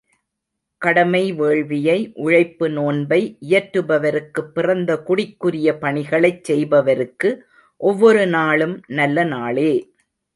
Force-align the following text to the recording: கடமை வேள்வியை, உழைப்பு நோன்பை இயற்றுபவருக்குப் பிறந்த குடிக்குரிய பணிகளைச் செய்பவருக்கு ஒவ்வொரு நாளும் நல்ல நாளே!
கடமை 0.81 1.31
வேள்வியை, 1.31 1.95
உழைப்பு 2.17 2.69
நோன்பை 2.69 3.19
இயற்றுபவருக்குப் 3.41 4.49
பிறந்த 4.51 4.97
குடிக்குரிய 5.07 5.77
பணிகளைச் 5.77 6.43
செய்பவருக்கு 6.43 7.31
ஒவ்வொரு 7.81 8.25
நாளும் 8.35 8.75
நல்ல 8.93 9.23
நாளே! 9.31 9.71